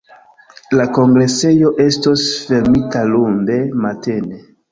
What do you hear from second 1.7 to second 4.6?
estos fermita lunde matene.